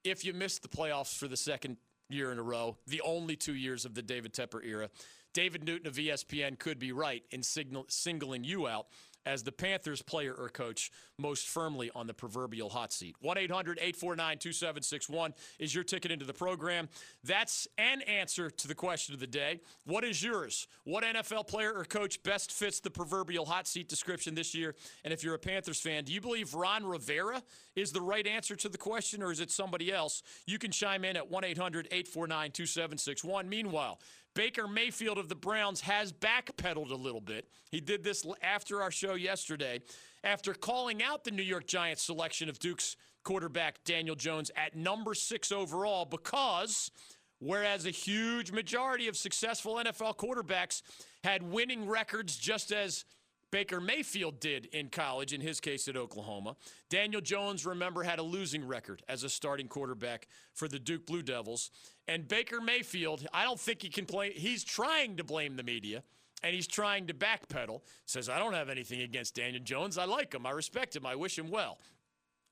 [0.05, 1.77] if you miss the playoffs for the second
[2.09, 4.89] year in a row, the only two years of the David Tepper era,
[5.33, 8.87] David Newton of ESPN could be right in signal, singling you out
[9.27, 13.15] as the Panthers player or coach most firmly on the proverbial hot seat.
[13.21, 16.89] 1 800 849 2761 is your ticket into the program.
[17.23, 19.61] That's an answer to the question of the day.
[19.85, 20.67] What is yours?
[20.85, 24.75] What NFL player or coach best fits the proverbial hot seat description this year?
[25.05, 27.43] And if you're a Panthers fan, do you believe Ron Rivera
[27.77, 30.23] is the right answer to the question or is it somebody else?
[30.47, 33.49] You can chime in at 1 800 849 2761.
[33.49, 34.01] Meanwhile,
[34.41, 37.47] Baker Mayfield of the Browns has backpedaled a little bit.
[37.71, 39.83] He did this after our show yesterday
[40.25, 45.13] after calling out the New York Giants selection of Duke's quarterback Daniel Jones at number
[45.13, 46.91] six overall because
[47.39, 50.81] whereas a huge majority of successful NFL quarterbacks
[51.23, 53.05] had winning records just as
[53.51, 56.57] Baker Mayfield did in college, in his case at Oklahoma.
[56.89, 61.23] Daniel Jones, remember, had a losing record as a starting quarterback for the Duke Blue
[61.23, 61.71] Devils.
[62.11, 64.33] And Baker Mayfield, I don't think he can play.
[64.33, 66.03] He's trying to blame the media
[66.43, 67.83] and he's trying to backpedal.
[68.05, 69.97] Says, I don't have anything against Daniel Jones.
[69.97, 70.45] I like him.
[70.45, 71.07] I respect him.
[71.07, 71.79] I wish him well.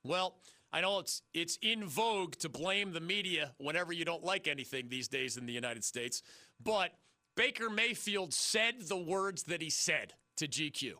[0.05, 0.37] Well,
[0.73, 4.91] I know it's it's in vogue to blame the media whenever you don't like anything
[4.91, 6.23] these days in the United States,
[6.63, 6.93] but
[7.35, 10.93] Baker Mayfield said the words that he said to GQ.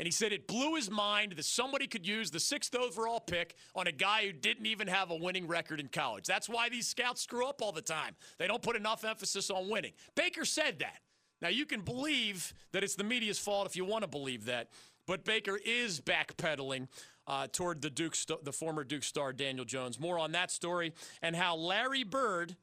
[0.00, 3.54] And he said it blew his mind that somebody could use the sixth overall pick
[3.74, 6.24] on a guy who didn't even have a winning record in college.
[6.24, 8.16] That's why these scouts screw up all the time.
[8.38, 9.92] They don't put enough emphasis on winning.
[10.14, 11.00] Baker said that.
[11.42, 14.70] Now, you can believe that it's the media's fault if you want to believe that,
[15.06, 16.88] but Baker is backpedaling
[17.26, 20.00] uh, toward the Duke, the former Duke star Daniel Jones.
[20.00, 22.56] More on that story and how Larry Bird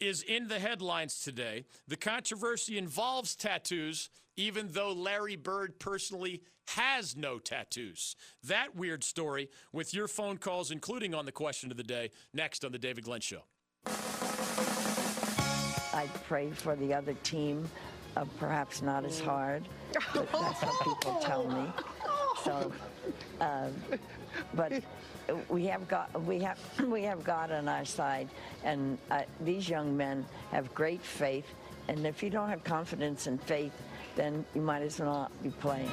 [0.00, 1.64] is in the headlines today.
[1.88, 8.16] The controversy involves tattoos, even though Larry Bird personally has no tattoos.
[8.44, 12.64] That weird story with your phone calls, including on the question of the day, next
[12.64, 13.42] on The David Glenn Show.
[15.94, 17.68] I pray for the other team,
[18.16, 21.66] uh, perhaps not as hard, that's what people tell me.
[22.44, 22.70] So,
[23.40, 23.68] uh,
[24.54, 24.72] but
[25.48, 28.28] we have got we have we have God on our side,
[28.64, 31.46] and uh, these young men have great faith.
[31.88, 33.72] And if you don't have confidence and faith,
[34.16, 35.90] then you might as well not be playing.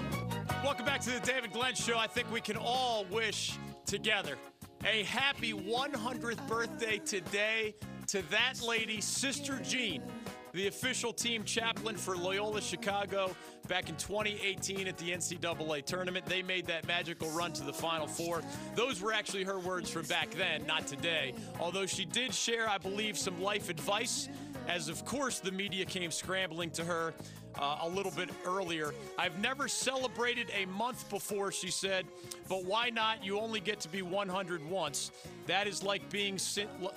[0.63, 1.97] Welcome back to the David Glenn Show.
[1.97, 4.35] I think we can all wish together
[4.85, 7.75] a happy 100th birthday today
[8.07, 10.01] to that lady, Sister Jean
[10.53, 13.35] the official team chaplain for Loyola Chicago
[13.67, 16.25] back in 2018 at the NCAA tournament.
[16.27, 18.43] They made that magical run to the Final Four.
[18.75, 21.33] Those were actually her words from back then, not today.
[21.59, 24.29] Although she did share, I believe, some life advice,
[24.67, 27.13] as of course the media came scrambling to her.
[27.55, 28.95] Uh, a little bit earlier.
[29.15, 32.07] I've never celebrated a month before, she said,
[32.49, 33.23] but why not?
[33.23, 35.11] You only get to be 100 once.
[35.45, 36.39] That is like being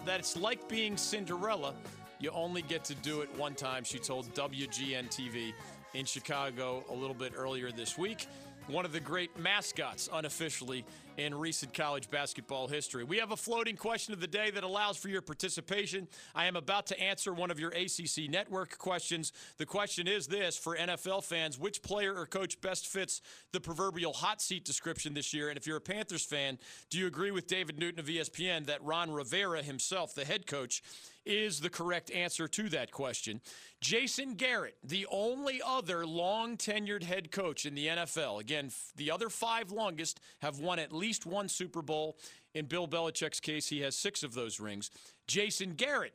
[0.06, 1.74] that's like being Cinderella.
[2.18, 5.52] You only get to do it one time, she told WGN TV
[5.92, 8.26] in Chicago a little bit earlier this week.
[8.68, 10.85] One of the great mascots, unofficially,
[11.18, 13.05] in recent college basketball history.
[13.05, 16.09] We have a floating question of the day that allows for your participation.
[16.35, 19.33] I am about to answer one of your ACC network questions.
[19.59, 24.12] The question is this for NFL fans which player or coach best fits the proverbial
[24.12, 25.48] hot seat description this year?
[25.48, 26.59] And if you're a Panthers fan,
[26.90, 30.83] do you agree with David Newton of ESPN that Ron Rivera himself, the head coach,
[31.26, 33.40] is the correct answer to that question.
[33.80, 38.40] Jason Garrett, the only other long tenured head coach in the NFL.
[38.40, 42.16] Again, the other five longest have won at least one Super Bowl.
[42.54, 44.90] In Bill Belichick's case, he has six of those rings.
[45.26, 46.14] Jason Garrett,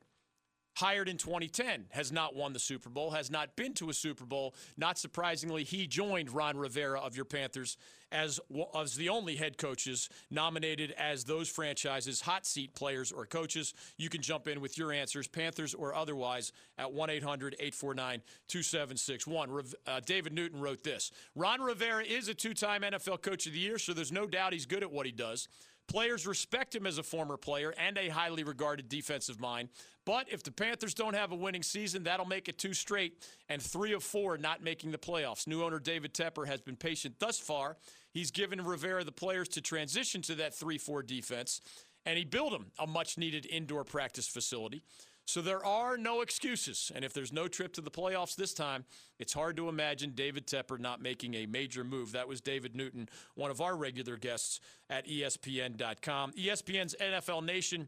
[0.76, 4.26] hired in 2010, has not won the Super Bowl, has not been to a Super
[4.26, 4.56] Bowl.
[4.78, 7.78] Not surprisingly, he joined Ron Rivera of your Panthers
[8.12, 8.40] as,
[8.76, 13.74] as the only head coaches nominated as those franchises' hot seat players or coaches.
[13.98, 19.64] You can jump in with your answers, Panthers or otherwise, at 1 800 849 2761.
[19.88, 23.60] Uh, David Newton wrote this Ron Rivera is a two time NFL Coach of the
[23.60, 25.48] Year, so there's no doubt he's good at what he does.
[25.88, 29.70] Players respect him as a former player and a highly regarded defensive mind.
[30.06, 33.62] But if the Panthers don't have a winning season, that'll make it two straight and
[33.62, 35.48] three of four not making the playoffs.
[35.48, 37.78] New owner David Tepper has been patient thus far.
[38.12, 41.62] He's given Rivera the players to transition to that 3 4 defense,
[42.06, 44.82] and he built him a much needed indoor practice facility.
[45.26, 46.92] So there are no excuses.
[46.94, 48.86] And if there's no trip to the playoffs this time,
[49.20, 52.12] it's hard to imagine David Tepper not making a major move.
[52.12, 56.32] That was David Newton, one of our regular guests at ESPN.com.
[56.34, 57.88] ESPN's NFL Nation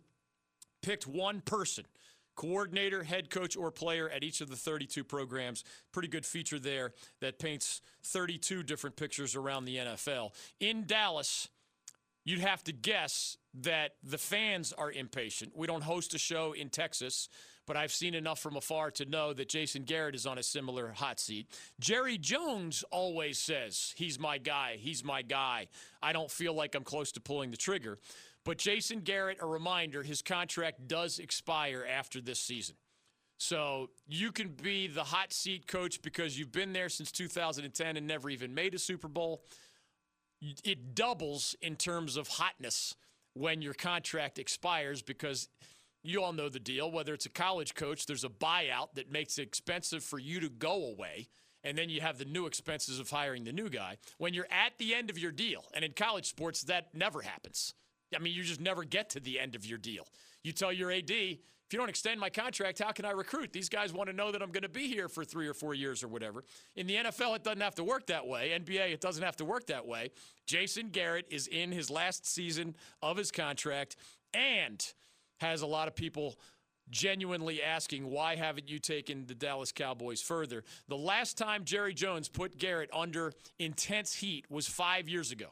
[0.81, 1.85] picked one person
[2.35, 5.63] coordinator, head coach, or player at each of the 32 programs.
[5.91, 10.31] Pretty good feature there that paints 32 different pictures around the NFL.
[10.59, 11.49] In Dallas,
[12.25, 15.53] you'd have to guess that the fans are impatient.
[15.55, 17.29] We don't host a show in Texas,
[17.65, 20.91] but I've seen enough from afar to know that Jason Garrett is on a similar
[20.91, 21.47] hot seat.
[21.79, 24.77] Jerry Jones always says, He's my guy.
[24.79, 25.67] He's my guy.
[26.01, 27.99] I don't feel like I'm close to pulling the trigger.
[28.45, 32.75] But Jason Garrett, a reminder, his contract does expire after this season.
[33.37, 38.07] So you can be the hot seat coach because you've been there since 2010 and
[38.07, 39.43] never even made a Super Bowl.
[40.63, 42.95] It doubles in terms of hotness
[43.33, 45.47] when your contract expires because
[46.03, 46.91] you all know the deal.
[46.91, 50.49] Whether it's a college coach, there's a buyout that makes it expensive for you to
[50.49, 51.27] go away.
[51.63, 53.97] And then you have the new expenses of hiring the new guy.
[54.17, 57.73] When you're at the end of your deal, and in college sports, that never happens.
[58.15, 60.07] I mean, you just never get to the end of your deal.
[60.43, 63.53] You tell your AD, if you don't extend my contract, how can I recruit?
[63.53, 65.73] These guys want to know that I'm going to be here for three or four
[65.73, 66.43] years or whatever.
[66.75, 68.51] In the NFL, it doesn't have to work that way.
[68.57, 70.11] NBA, it doesn't have to work that way.
[70.45, 73.95] Jason Garrett is in his last season of his contract
[74.33, 74.85] and
[75.39, 76.37] has a lot of people
[76.89, 80.63] genuinely asking why haven't you taken the Dallas Cowboys further?
[80.89, 85.47] The last time Jerry Jones put Garrett under intense heat was 5 years ago.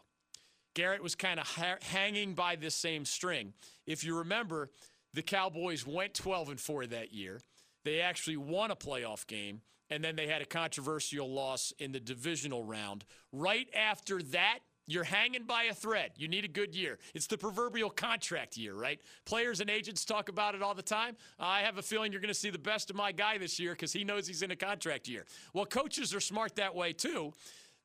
[0.73, 3.53] Garrett was kind of ha- hanging by this same string.
[3.85, 4.69] If you remember,
[5.13, 7.41] the Cowboys went 12 and 4 that year.
[7.83, 11.99] They actually won a playoff game, and then they had a controversial loss in the
[11.99, 13.05] divisional round.
[13.31, 16.11] Right after that, you're hanging by a thread.
[16.17, 16.99] You need a good year.
[17.13, 18.99] It's the proverbial contract year, right?
[19.25, 21.15] Players and agents talk about it all the time.
[21.39, 23.71] I have a feeling you're going to see the best of my guy this year
[23.71, 25.25] because he knows he's in a contract year.
[25.53, 27.33] Well, coaches are smart that way too.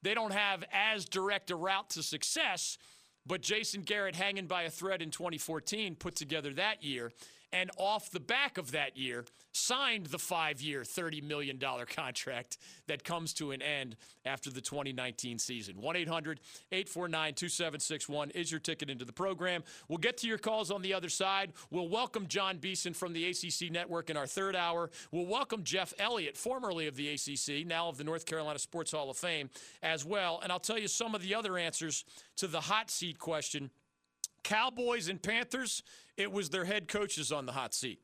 [0.07, 2.79] They don't have as direct a route to success,
[3.27, 7.11] but Jason Garrett hanging by a thread in 2014 put together that year
[7.53, 13.05] and off the back of that year, signed the five year, $30 million contract that
[13.05, 15.81] comes to an end after the 2019 season.
[15.81, 16.41] 1 800
[16.73, 19.63] 849 2761 is your ticket into the program.
[19.89, 21.53] We'll get to your calls on the other side.
[21.71, 24.91] We'll welcome Jon Beason from the ACC Network in our third hour.
[25.11, 29.11] We'll welcome Jeff Elliott, formerly of the ACC, now of the North Carolina Sports Hall
[29.11, 29.51] of Fame,
[29.83, 30.41] as well.
[30.43, 32.05] And I'll tell you some of the other answers
[32.37, 33.71] to the hot seat question
[34.47, 35.83] Cowboys and Panthers,
[36.17, 37.99] it was their head coaches on the hot seat.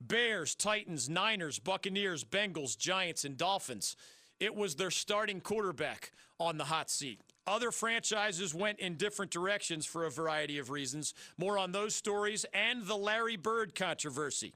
[0.00, 3.96] Bears, Titans, Niners, Buccaneers, Bengals, Giants, and Dolphins.
[4.38, 7.20] It was their starting quarterback on the hot seat.
[7.48, 11.14] Other franchises went in different directions for a variety of reasons.
[11.36, 14.54] More on those stories and the Larry Bird controversy.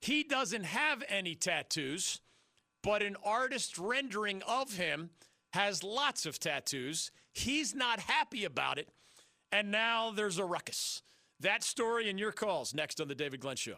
[0.00, 2.20] He doesn't have any tattoos,
[2.82, 5.10] but an artist rendering of him
[5.52, 7.12] has lots of tattoos.
[7.32, 8.88] He's not happy about it
[9.52, 11.02] and now there's a ruckus.
[11.40, 13.76] That story and your calls next on The David Glenn Show.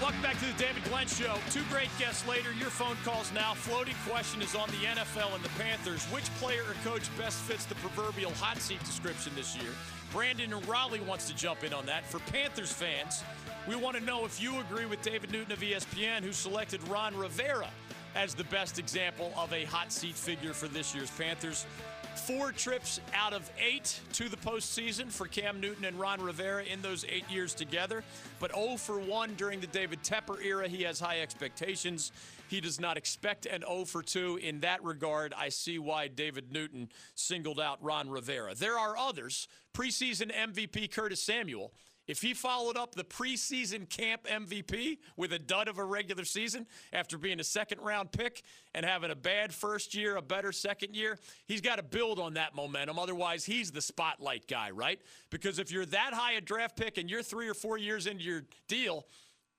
[0.00, 1.36] Welcome back to the David Glenn Show.
[1.50, 2.52] Two great guests later.
[2.52, 3.54] Your phone calls now.
[3.54, 6.04] Floating question is on the NFL and the Panthers.
[6.06, 9.70] Which player or coach best fits the proverbial hot seat description this year?
[10.12, 12.04] Brandon and Raleigh wants to jump in on that.
[12.06, 13.24] For Panthers fans,
[13.66, 17.16] we want to know if you agree with David Newton of ESPN, who selected Ron
[17.16, 17.70] Rivera
[18.14, 21.66] as the best example of a hot seat figure for this year's Panthers.
[22.14, 26.80] Four trips out of eight to the postseason for Cam Newton and Ron Rivera in
[26.80, 28.04] those eight years together.
[28.40, 30.68] But 0 for 1 during the David Tepper era.
[30.68, 32.12] He has high expectations.
[32.48, 34.38] He does not expect an 0 for 2.
[34.42, 38.54] In that regard, I see why David Newton singled out Ron Rivera.
[38.54, 39.48] There are others.
[39.74, 41.72] Preseason MVP Curtis Samuel
[42.06, 46.66] if he followed up the preseason camp MVP with a dud of a regular season
[46.92, 48.42] after being a second round pick
[48.74, 52.34] and having a bad first year, a better second year, he's got to build on
[52.34, 52.98] that momentum.
[52.98, 55.00] Otherwise, he's the spotlight guy, right?
[55.30, 58.24] Because if you're that high a draft pick and you're three or four years into
[58.24, 59.06] your deal,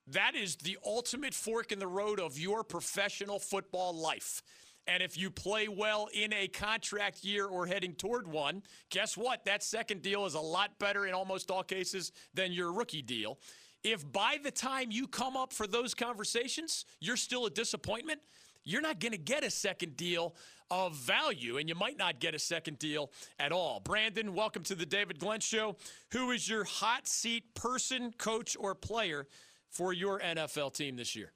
[0.08, 4.44] that is the ultimate fork in the road of your professional football life.
[4.88, 9.46] And if you play well in a contract year or heading toward one, guess what?
[9.46, 13.40] That second deal is a lot better in almost all cases than your rookie deal.
[13.84, 18.20] If by the time you come up for those conversations, you're still a disappointment,
[18.64, 20.36] you're not going to get a second deal
[20.72, 23.80] of value, and you might not get a second deal at all.
[23.80, 25.76] Brandon, welcome to the David Glenn Show.
[26.12, 29.28] Who is your hot seat person, coach, or player
[29.70, 31.32] for your NFL team this year?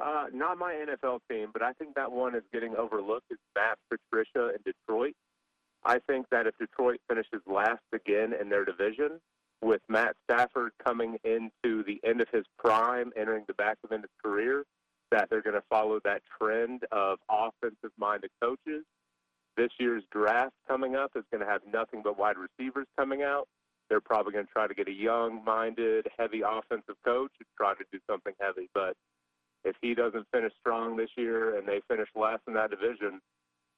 [0.00, 3.26] Uh, not my NFL team, but I think that one is getting overlooked.
[3.30, 5.14] It's Matt Patricia in Detroit.
[5.84, 9.20] I think that if Detroit finishes last again in their division,
[9.62, 14.00] with Matt Stafford coming into the end of his prime, entering the back of his
[14.22, 14.64] career,
[15.10, 18.84] that they're going to follow that trend of offensive-minded coaches.
[19.56, 23.46] This year's draft coming up is going to have nothing but wide receivers coming out.
[23.88, 27.84] They're probably going to try to get a young-minded, heavy offensive coach and try to
[27.92, 28.96] do something heavy, but
[29.64, 33.20] if he doesn't finish strong this year and they finish last in that division,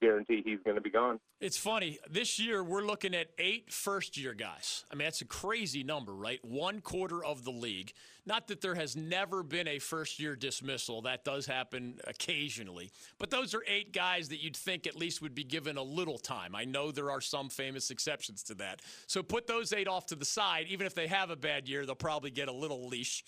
[0.00, 1.18] guarantee he's going to be gone.
[1.40, 1.98] It's funny.
[2.10, 4.84] This year, we're looking at eight first year guys.
[4.90, 6.38] I mean, that's a crazy number, right?
[6.44, 7.92] One quarter of the league.
[8.26, 11.02] Not that there has never been a first year dismissal.
[11.02, 12.90] That does happen occasionally.
[13.18, 16.18] But those are eight guys that you'd think at least would be given a little
[16.18, 16.54] time.
[16.54, 18.82] I know there are some famous exceptions to that.
[19.06, 20.66] So put those eight off to the side.
[20.68, 23.24] Even if they have a bad year, they'll probably get a little leash.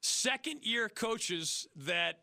[0.00, 2.20] Second year coaches that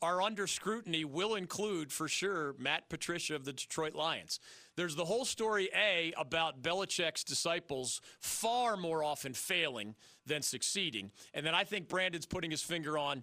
[0.00, 4.40] are under scrutiny will include, for sure, Matt Patricia of the Detroit Lions.
[4.76, 9.94] There's the whole story, A, about Belichick's disciples far more often failing
[10.24, 11.10] than succeeding.
[11.34, 13.22] And then I think Brandon's putting his finger on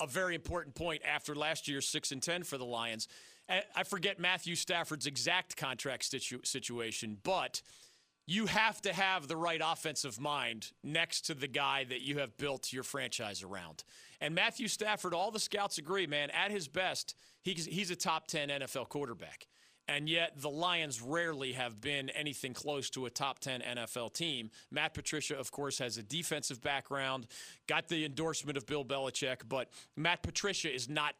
[0.00, 3.06] a very important point after last year's 6 and 10 for the Lions.
[3.74, 7.62] I forget Matthew Stafford's exact contract situ- situation, but–
[8.30, 12.36] you have to have the right offensive mind next to the guy that you have
[12.36, 13.84] built your franchise around.
[14.20, 18.26] And Matthew Stafford, all the scouts agree, man, at his best, he's, he's a top
[18.26, 19.46] 10 NFL quarterback.
[19.88, 24.50] And yet the Lions rarely have been anything close to a top 10 NFL team.
[24.70, 27.28] Matt Patricia, of course, has a defensive background,
[27.66, 31.14] got the endorsement of Bill Belichick, but Matt Patricia is not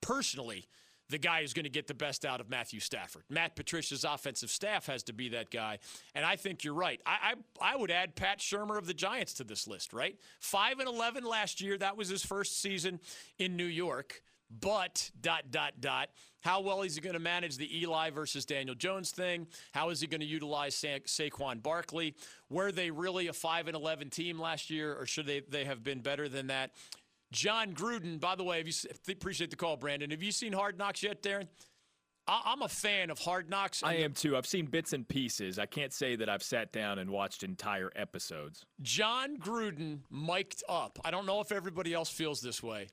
[0.00, 0.68] personally–
[1.10, 3.24] the guy who's going to get the best out of Matthew Stafford.
[3.28, 5.78] Matt Patricia's offensive staff has to be that guy.
[6.14, 7.00] And I think you're right.
[7.04, 10.18] I, I, I would add Pat Shurmur of the Giants to this list, right?
[10.40, 11.76] 5 and 11 last year.
[11.76, 13.00] That was his first season
[13.38, 14.22] in New York.
[14.60, 18.74] But, dot, dot, dot, how well is he going to manage the Eli versus Daniel
[18.74, 19.46] Jones thing?
[19.72, 22.14] How is he going to utilize Sa- Saquon Barkley?
[22.50, 25.82] Were they really a 5 and 11 team last year, or should they, they have
[25.82, 26.72] been better than that?
[27.34, 28.74] Jon Gruden, by the way, have you
[29.08, 30.10] appreciate the call, Brandon.
[30.10, 31.48] Have you seen Hard Knocks yet, Darren?
[32.26, 33.82] I'm a fan of Hard Knocks.
[33.82, 34.36] I am too.
[34.36, 35.58] I've seen bits and pieces.
[35.58, 38.64] I can't say that I've sat down and watched entire episodes.
[38.80, 40.98] Jon Gruden, mic'd up.
[41.04, 42.86] I don't know if everybody else feels this way.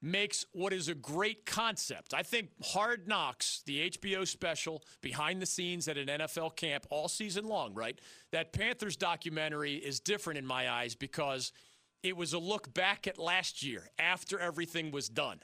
[0.00, 2.14] Makes what is a great concept.
[2.14, 7.08] I think Hard Knocks, the HBO special behind the scenes at an NFL camp all
[7.08, 8.00] season long, right?
[8.32, 11.52] That Panthers documentary is different in my eyes because–
[12.02, 15.40] it was a look back at last year after everything was done.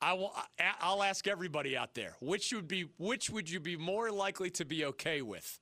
[0.00, 0.34] I will,
[0.80, 4.64] I'll ask everybody out there which would be which would you be more likely to
[4.64, 5.58] be okay with?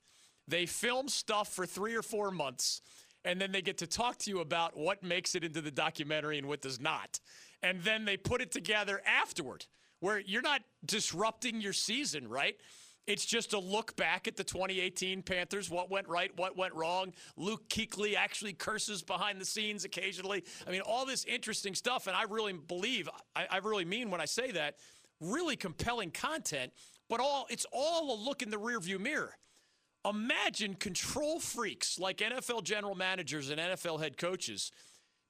[0.47, 2.81] They film stuff for three or four months,
[3.23, 6.37] and then they get to talk to you about what makes it into the documentary
[6.37, 7.19] and what does not,
[7.61, 9.65] and then they put it together afterward,
[10.01, 12.57] where you're not disrupting your season, right?
[13.05, 17.13] It's just a look back at the 2018 Panthers, what went right, what went wrong.
[17.35, 20.43] Luke Kuechly actually curses behind the scenes occasionally.
[20.65, 24.21] I mean, all this interesting stuff, and I really believe, I, I really mean when
[24.21, 24.75] I say that,
[25.19, 26.71] really compelling content,
[27.09, 29.35] but all it's all a look in the rearview mirror.
[30.09, 34.71] Imagine control freaks like NFL general managers and NFL head coaches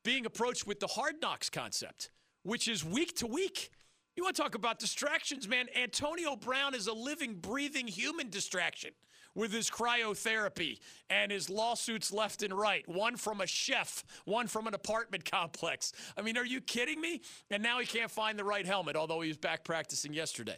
[0.04, 2.12] being approached with the hard knocks concept,
[2.44, 3.70] which is week to week.
[4.16, 5.68] You want to talk about distractions, man?
[5.76, 8.92] Antonio Brown is a living, breathing human distraction
[9.36, 12.88] with his cryotherapy and his lawsuits left and right.
[12.88, 15.94] One from a chef, one from an apartment complex.
[16.16, 17.22] I mean, are you kidding me?
[17.50, 20.58] And now he can't find the right helmet, although he was back practicing yesterday.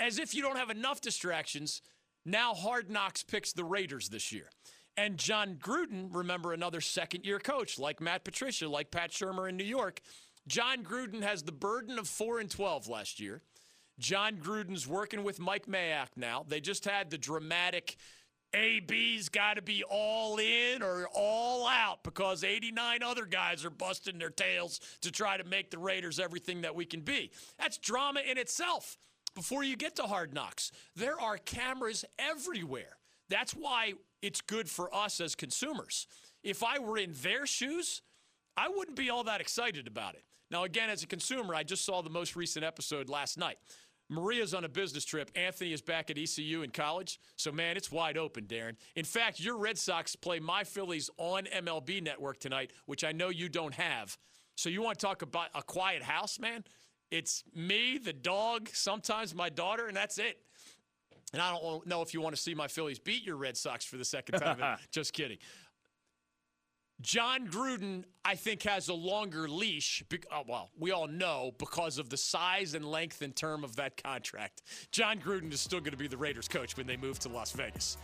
[0.00, 1.82] As if you don't have enough distractions.
[2.24, 4.50] Now Hard Knocks picks the Raiders this year.
[4.96, 9.56] And Jon Gruden, remember another second year coach like Matt Patricia, like Pat Shurmur in
[9.56, 10.00] New York.
[10.48, 13.42] Jon Gruden has the burden of 4 and 12 last year.
[13.98, 16.44] Jon Gruden's working with Mike Mayock now.
[16.48, 17.96] They just had the dramatic
[18.54, 24.18] AB's got to be all in or all out because 89 other guys are busting
[24.18, 27.30] their tails to try to make the Raiders everything that we can be.
[27.58, 28.96] That's drama in itself.
[29.34, 32.96] Before you get to hard knocks, there are cameras everywhere.
[33.28, 33.92] That's why
[34.22, 36.06] it's good for us as consumers.
[36.42, 38.00] If I were in their shoes,
[38.56, 40.24] I wouldn't be all that excited about it.
[40.50, 43.58] Now, again, as a consumer, I just saw the most recent episode last night.
[44.10, 45.30] Maria's on a business trip.
[45.34, 47.20] Anthony is back at ECU in college.
[47.36, 48.76] So, man, it's wide open, Darren.
[48.96, 53.28] In fact, your Red Sox play my Phillies on MLB Network tonight, which I know
[53.28, 54.16] you don't have.
[54.54, 56.64] So, you want to talk about a quiet house, man?
[57.10, 60.38] It's me, the dog, sometimes my daughter, and that's it.
[61.32, 63.84] And I don't know if you want to see my Phillies beat your Red Sox
[63.84, 64.78] for the second time.
[64.90, 65.38] Just kidding.
[67.00, 70.02] Jon Gruden, I think, has a longer leash.
[70.32, 74.02] Oh, well, we all know because of the size and length and term of that
[74.02, 74.62] contract.
[74.90, 77.52] Jon Gruden is still going to be the Raiders coach when they move to Las
[77.52, 77.98] Vegas.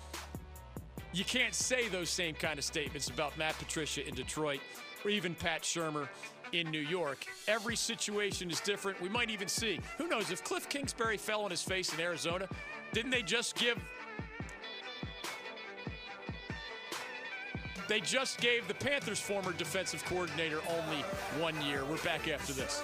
[1.12, 4.60] You can't say those same kind of statements about Matt Patricia in Detroit
[5.04, 6.08] or even Pat Shurmur
[6.52, 7.26] in New York.
[7.48, 9.00] Every situation is different.
[9.00, 12.48] We might even see, who knows, if Kliff Kingsbury fell on his face in Arizona,
[12.92, 13.76] didn't they just give
[17.88, 21.02] They just gave the Panthers' former defensive coordinator only
[21.38, 21.84] one year.
[21.84, 22.82] We're back after this.